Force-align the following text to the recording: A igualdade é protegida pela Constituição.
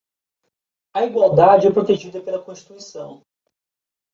A 0.95 1.03
igualdade 1.05 1.67
é 1.67 1.71
protegida 1.71 2.19
pela 2.21 2.41
Constituição. 2.43 3.23